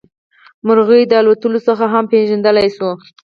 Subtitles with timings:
[0.65, 2.89] مرغۍ د الوت څخه هم پېژندلی شو.